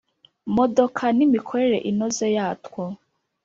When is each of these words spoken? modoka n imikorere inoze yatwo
modoka 0.55 1.03
n 1.17 1.19
imikorere 1.27 1.77
inoze 1.89 2.25
yatwo 2.37 2.81